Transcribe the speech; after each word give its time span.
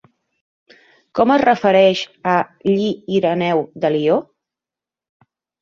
Com 1.19 1.33
es 1.33 1.43
refereix 1.43 2.01
a 2.33 2.35
Lli 2.71 2.89
Ireneu 3.19 3.63
de 3.85 3.95
Lió? 3.99 4.21